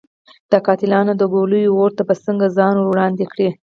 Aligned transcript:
د 0.51 0.53
قاتلانو 0.65 1.13
د 1.17 1.23
ګولیو 1.33 1.77
اور 1.79 1.91
ته 1.97 2.03
به 2.07 2.13
څنګه 2.25 2.45
ځان 2.57 2.73
ور 2.77 2.87
وړاندې 2.89 3.25
کړي. 3.31 3.49